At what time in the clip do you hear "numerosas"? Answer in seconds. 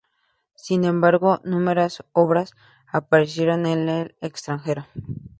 1.43-2.07